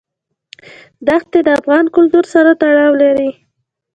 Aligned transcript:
ښتې 1.21 1.39
د 1.45 1.49
افغان 1.59 1.85
کلتور 1.95 2.25
سره 2.33 2.51
تړاو 2.61 2.93
لري. 3.03 3.29